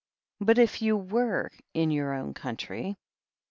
"But 0.39 0.57
if 0.57 0.81
you 0.81 0.97
were 0.97 1.51
in 1.75 1.91
your 1.91 2.15
own 2.15 2.33
country?" 2.33 2.95